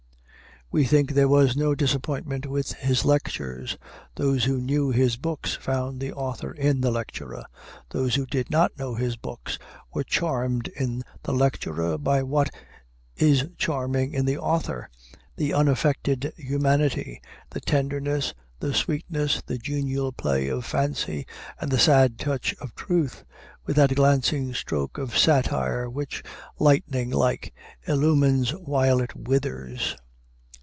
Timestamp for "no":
1.57-1.75